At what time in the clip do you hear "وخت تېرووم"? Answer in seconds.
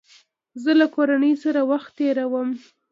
1.71-2.49